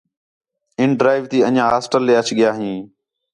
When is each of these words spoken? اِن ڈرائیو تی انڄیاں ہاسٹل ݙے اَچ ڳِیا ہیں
اِن 0.79 0.89
ڈرائیو 0.99 1.23
تی 1.31 1.37
انڄیاں 1.47 1.69
ہاسٹل 1.71 2.01
ݙے 2.07 2.13
اَچ 2.19 2.27
ڳِیا 2.37 2.51
ہیں 2.57 2.77